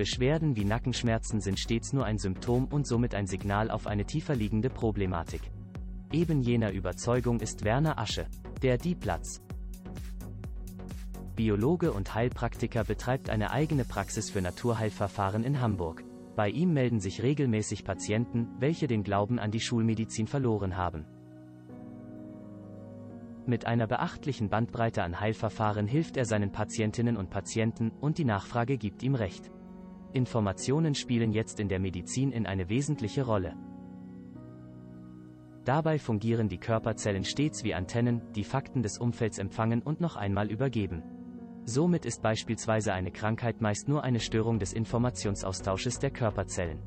Beschwerden 0.00 0.56
wie 0.56 0.64
Nackenschmerzen 0.64 1.42
sind 1.42 1.58
stets 1.58 1.92
nur 1.92 2.06
ein 2.06 2.16
Symptom 2.16 2.64
und 2.64 2.86
somit 2.86 3.14
ein 3.14 3.26
Signal 3.26 3.70
auf 3.70 3.86
eine 3.86 4.06
tiefer 4.06 4.34
liegende 4.34 4.70
Problematik. 4.70 5.42
Eben 6.10 6.40
jener 6.40 6.72
Überzeugung 6.72 7.38
ist 7.40 7.64
Werner 7.64 7.98
Asche, 7.98 8.24
der 8.62 8.78
Die-Platz. 8.78 9.42
Biologe 11.36 11.92
und 11.92 12.14
Heilpraktiker 12.14 12.82
betreibt 12.82 13.28
eine 13.28 13.50
eigene 13.50 13.84
Praxis 13.84 14.30
für 14.30 14.40
Naturheilverfahren 14.40 15.44
in 15.44 15.60
Hamburg. 15.60 16.02
Bei 16.34 16.48
ihm 16.48 16.72
melden 16.72 17.00
sich 17.00 17.22
regelmäßig 17.22 17.84
Patienten, 17.84 18.48
welche 18.58 18.86
den 18.86 19.02
Glauben 19.02 19.38
an 19.38 19.50
die 19.50 19.60
Schulmedizin 19.60 20.26
verloren 20.26 20.78
haben. 20.78 21.04
Mit 23.44 23.66
einer 23.66 23.86
beachtlichen 23.86 24.48
Bandbreite 24.48 25.02
an 25.02 25.20
Heilverfahren 25.20 25.86
hilft 25.86 26.16
er 26.16 26.24
seinen 26.24 26.52
Patientinnen 26.52 27.18
und 27.18 27.28
Patienten 27.28 27.90
und 27.90 28.16
die 28.16 28.24
Nachfrage 28.24 28.78
gibt 28.78 29.02
ihm 29.02 29.14
recht. 29.14 29.50
Informationen 30.12 30.94
spielen 30.94 31.32
jetzt 31.32 31.60
in 31.60 31.68
der 31.68 31.78
Medizin 31.78 32.32
in 32.32 32.46
eine 32.46 32.68
wesentliche 32.68 33.24
Rolle. 33.24 33.54
Dabei 35.64 35.98
fungieren 35.98 36.48
die 36.48 36.58
Körperzellen 36.58 37.24
stets 37.24 37.64
wie 37.64 37.74
Antennen, 37.74 38.22
die 38.34 38.44
Fakten 38.44 38.82
des 38.82 38.98
Umfelds 38.98 39.38
empfangen 39.38 39.82
und 39.82 40.00
noch 40.00 40.16
einmal 40.16 40.50
übergeben. 40.50 41.02
Somit 41.64 42.06
ist 42.06 42.22
beispielsweise 42.22 42.92
eine 42.92 43.12
Krankheit 43.12 43.60
meist 43.60 43.88
nur 43.88 44.02
eine 44.02 44.20
Störung 44.20 44.58
des 44.58 44.72
Informationsaustausches 44.72 45.98
der 45.98 46.10
Körperzellen. 46.10 46.78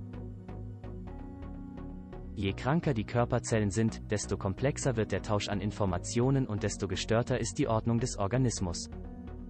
Je 2.36 2.54
kranker 2.54 2.96
die 2.96 3.06
Körperzellen 3.06 3.70
sind, 3.70 4.02
desto 4.12 4.38
komplexer 4.38 4.96
wird 4.96 5.12
der 5.12 5.22
Tausch 5.22 5.50
an 5.50 5.62
Informationen 5.62 6.48
und 6.48 6.64
desto 6.64 6.88
gestörter 6.88 7.40
ist 7.40 7.60
die 7.60 7.68
Ordnung 7.68 8.00
des 8.00 8.18
Organismus. 8.18 8.90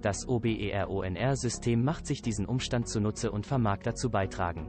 Das 0.04 0.28
OBERONR-System 0.28 1.82
macht 1.82 2.06
sich 2.06 2.22
diesen 2.22 2.46
Umstand 2.46 2.90
zunutze 2.90 3.32
und 3.32 3.48
vermag 3.48 3.80
dazu 3.84 4.10
beitragen, 4.10 4.68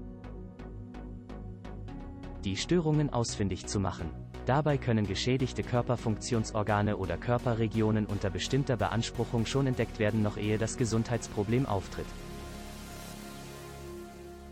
die 2.45 2.57
Störungen 2.57 3.10
ausfindig 3.10 3.66
zu 3.66 3.80
machen. 3.80 4.10
Dabei 4.46 4.79
können 4.79 5.09
geschädigte 5.09 5.65
Körperfunktionsorgane 5.65 6.96
oder 6.96 7.16
Körperregionen 7.16 8.07
unter 8.07 8.30
bestimmter 8.30 8.76
Beanspruchung 8.76 9.45
schon 9.45 9.66
entdeckt 9.66 9.99
werden, 9.99 10.23
noch 10.23 10.37
ehe 10.37 10.57
das 10.57 10.76
Gesundheitsproblem 10.76 11.66
auftritt. 11.66 12.07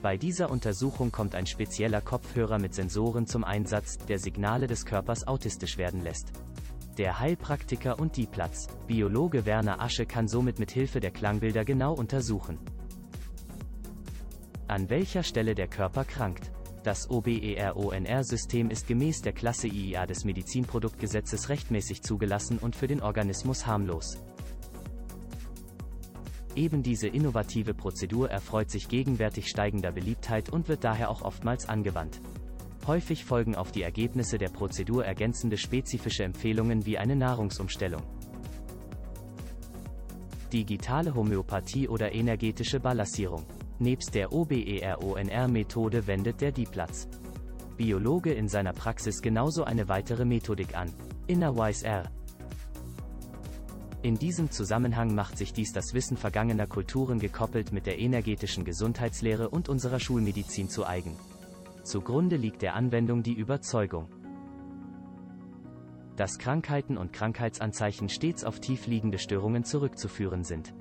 Bei 0.03 0.17
dieser 0.17 0.51
Untersuchung 0.51 1.13
kommt 1.13 1.37
ein 1.37 1.47
spezieller 1.47 2.01
Kopfhörer 2.01 2.59
mit 2.59 2.75
Sensoren 2.75 3.29
zum 3.29 3.45
Einsatz, 3.45 3.99
der 3.99 4.19
Signale 4.19 4.67
des 4.67 4.85
Körpers 4.85 5.29
autistisch 5.29 5.79
werden 5.79 6.03
lässt. 6.03 6.33
Der 6.99 7.19
Heilpraktiker 7.19 7.99
und 7.99 8.19
die 8.19 8.27
Platz, 8.27 8.69
Biologe 8.87 9.47
Werner 9.47 9.81
Asche 9.81 10.05
kann 10.05 10.29
somit 10.29 10.59
mit 10.59 10.71
Hilfe 10.71 11.01
der 11.01 11.11
Klangbilder 11.11 11.65
genau 11.65 11.95
untersuchen, 11.95 12.59
an 14.69 14.91
welcher 14.91 15.23
Stelle 15.23 15.55
der 15.55 15.69
Körper 15.69 16.05
krankt. 16.05 16.51
Das 16.83 17.09
OBERONR-System 17.09 18.69
ist 18.69 18.89
gemäß 18.89 19.23
der 19.23 19.33
Klasse 19.33 19.69
IIA 19.69 20.05
des 20.05 20.25
Medizinproduktgesetzes 20.25 21.49
rechtmäßig 21.49 22.03
zugelassen 22.03 22.59
und 22.59 22.77
für 22.77 22.89
den 22.89 23.01
Organismus 23.01 23.67
harmlos. 23.67 24.19
Eben 26.55 26.83
diese 26.83 27.09
innovative 27.09 27.73
Prozedur 27.73 28.31
erfreut 28.31 28.71
sich 28.71 28.89
gegenwärtig 28.89 29.49
steigender 29.49 29.93
Beliebtheit 29.93 30.51
und 30.51 30.69
wird 30.69 30.85
daher 30.85 31.09
auch 31.09 31.23
oftmals 31.23 31.69
angewandt. 31.69 32.21
Häufig 32.87 33.25
folgen 33.25 33.55
auf 33.55 33.71
die 33.71 33.83
Ergebnisse 33.83 34.39
der 34.39 34.49
Prozedur 34.49 35.05
ergänzende 35.05 35.57
spezifische 35.57 36.25
Empfehlungen 36.25 36.85
wie 36.85 36.99
eine 36.99 37.15
Nahrungsumstellung. 37.15 38.03
Digitale 40.53 41.15
Homöopathie 41.15 41.89
oder 41.89 42.13
energetische 42.13 42.81
Balancierung. 42.81 43.45
Nebst 43.79 44.15
der 44.15 44.33
OBERONR-Methode 44.33 46.07
wendet 46.07 46.41
der 46.41 46.53
Die-Platz 46.53 47.09
Biologe 47.77 48.33
in 48.33 48.49
seiner 48.49 48.73
Praxis 48.73 49.23
genauso 49.23 49.65
eine 49.65 49.89
weitere 49.89 50.25
Methodik 50.25 50.77
an. 50.77 50.93
Innerwise 51.27 51.87
R. 51.87 52.11
In 54.03 54.19
diesem 54.19 54.51
Zusammenhang 54.51 55.15
macht 55.15 55.39
sich 55.39 55.53
dies 55.53 55.73
das 55.73 55.95
Wissen 55.95 56.17
vergangener 56.17 56.67
Kulturen 56.67 57.19
gekoppelt 57.19 57.73
mit 57.73 57.87
der 57.87 57.99
energetischen 57.99 58.65
Gesundheitslehre 58.65 59.49
und 59.49 59.69
unserer 59.69 60.01
Schulmedizin 60.01 60.69
zu 60.69 60.85
eigen. 60.85 61.17
Zugrunde 61.83 62.37
liegt 62.37 62.63
der 62.63 62.75
Anwendung 62.75 63.23
die 63.23 63.35
Überzeugung, 63.35 64.09
dass 66.17 66.39
Krankheiten 66.39 66.97
und 66.97 67.13
Krankheitsanzeichen 67.13 68.09
stets 68.09 68.45
auf 68.45 68.61
tiefliegende 68.61 69.19
Störungen 69.19 69.65
zurückzuführen 69.65 70.45
sind. 70.45 70.75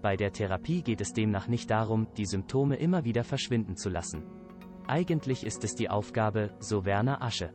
Bei 0.00 0.16
der 0.16 0.32
Therapie 0.32 0.82
geht 0.82 1.00
es 1.00 1.12
demnach 1.12 1.48
nicht 1.48 1.70
darum, 1.70 2.06
die 2.16 2.26
Symptome 2.26 2.76
immer 2.76 3.04
wieder 3.04 3.24
verschwinden 3.24 3.76
zu 3.76 3.88
lassen. 3.88 4.22
Eigentlich 4.86 5.44
ist 5.44 5.64
es 5.64 5.74
die 5.74 5.90
Aufgabe, 5.90 6.54
so 6.60 6.84
Werner 6.84 7.20
Asche, 7.20 7.50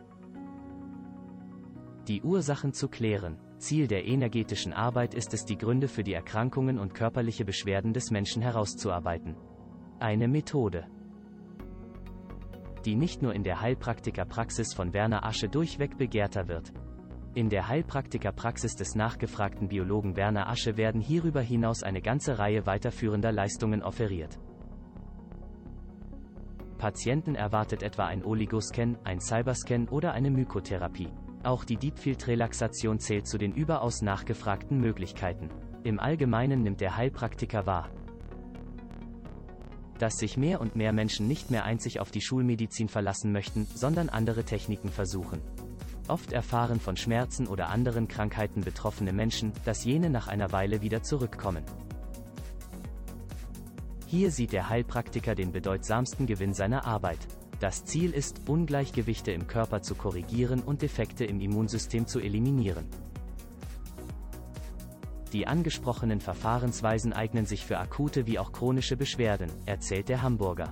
die 2.10 2.22
Ursachen 2.22 2.74
zu 2.74 2.90
klären, 2.90 3.38
Ziel 3.60 3.88
der 3.88 4.06
energetischen 4.06 4.74
Arbeit 4.74 5.14
ist 5.14 5.34
es, 5.34 5.46
die 5.46 5.58
Gründe 5.58 5.88
für 5.88 6.04
die 6.04 6.12
Erkrankungen 6.12 6.78
und 6.78 6.94
körperliche 6.94 7.46
Beschwerden 7.46 7.94
des 7.94 8.12
Menschen 8.12 8.42
herauszuarbeiten. 8.42 9.38
Eine 10.00 10.28
Methode, 10.28 10.86
die 12.86 12.96
nicht 12.96 13.22
nur 13.22 13.34
in 13.34 13.44
der 13.44 13.62
Heilpraktikerpraxis 13.62 14.74
von 14.74 14.94
Werner 14.94 15.26
Asche 15.26 15.50
durchweg 15.50 15.98
begehrter 15.98 16.48
wird. 16.48 16.74
In 17.36 17.50
der 17.50 17.68
Heilpraktikerpraxis 17.68 18.76
des 18.76 18.94
nachgefragten 18.94 19.68
Biologen 19.68 20.16
Werner 20.16 20.48
Asche 20.50 20.78
werden 20.78 21.02
hierüber 21.02 21.42
hinaus 21.42 21.82
eine 21.82 22.02
ganze 22.02 22.38
Reihe 22.38 22.66
weiterführender 22.68 23.32
Leistungen 23.32 23.82
offeriert. 23.82 24.40
Patienten 26.78 27.36
erwartet 27.36 27.82
etwa 27.82 28.06
ein 28.06 28.24
Oligoscan, 28.24 28.98
ein 29.04 29.20
Cyberscan 29.20 29.88
oder 29.88 30.12
eine 30.12 30.30
Mykotherapie. 30.30 31.10
Auch 31.44 31.64
die 31.64 31.78
Deepfield-Relaxation 31.78 33.00
zählt 33.00 33.28
zu 33.28 33.38
den 33.38 33.54
überaus 33.54 34.02
nachgefragten 34.02 34.80
Möglichkeiten. 34.80 35.50
Im 35.84 36.00
Allgemeinen 36.00 36.62
nimmt 36.62 36.82
der 36.82 36.96
Heilpraktiker 36.96 37.66
wahr, 37.66 37.90
dass 40.04 40.18
sich 40.18 40.36
mehr 40.36 40.60
und 40.60 40.76
mehr 40.76 40.92
Menschen 40.92 41.30
nicht 41.30 41.50
mehr 41.50 41.64
einzig 41.64 42.02
auf 42.02 42.12
die 42.12 42.20
Schulmedizin 42.20 42.90
verlassen 42.90 43.32
möchten, 43.32 43.66
sondern 43.74 44.10
andere 44.10 44.44
Techniken 44.44 44.90
versuchen. 44.90 45.40
Oft 46.10 46.34
erfahren 46.34 46.82
von 46.82 46.98
Schmerzen 46.98 47.48
oder 47.48 47.70
anderen 47.70 48.10
Krankheiten 48.10 48.66
betroffene 48.66 49.14
Menschen, 49.14 49.54
dass 49.64 49.86
jene 49.86 50.10
nach 50.10 50.28
einer 50.28 50.52
Weile 50.52 50.82
wieder 50.82 51.04
zurückkommen. 51.04 51.64
Hier 54.06 54.30
sieht 54.30 54.52
der 54.52 54.68
Heilpraktiker 54.68 55.36
den 55.36 55.54
bedeutsamsten 55.54 56.26
Gewinn 56.26 56.54
seiner 56.54 56.84
Arbeit. 56.84 57.20
Das 57.62 57.86
Ziel 57.86 58.12
ist, 58.12 58.50
Ungleichgewichte 58.50 59.32
im 59.32 59.48
Körper 59.48 59.84
zu 59.84 59.96
korrigieren 59.96 60.60
und 60.60 60.82
Defekte 60.82 61.24
im 61.24 61.40
Immunsystem 61.40 62.08
zu 62.08 62.20
eliminieren. 62.20 62.90
Die 65.34 65.48
angesprochenen 65.48 66.22
Verfahrensweisen 66.22 67.12
eignen 67.12 67.48
sich 67.48 67.66
für 67.66 67.80
akute 67.80 68.28
wie 68.28 68.38
auch 68.38 68.52
chronische 68.52 68.96
Beschwerden, 68.96 69.52
erzählt 69.66 70.08
der 70.08 70.22
Hamburger. 70.22 70.72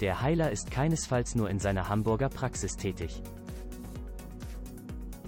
Der 0.00 0.20
Heiler 0.20 0.50
ist 0.50 0.72
keinesfalls 0.72 1.36
nur 1.36 1.48
in 1.48 1.60
seiner 1.60 1.88
Hamburger 1.88 2.28
Praxis 2.28 2.76
tätig, 2.76 3.22